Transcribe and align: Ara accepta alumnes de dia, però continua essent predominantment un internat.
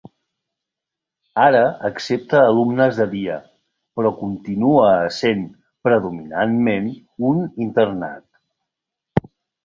Ara 1.41 1.59
accepta 1.89 2.39
alumnes 2.45 2.95
de 3.01 3.05
dia, 3.11 3.35
però 3.99 4.11
continua 4.21 4.87
essent 5.09 5.43
predominantment 5.89 6.87
un 7.33 7.43
internat. 7.67 8.27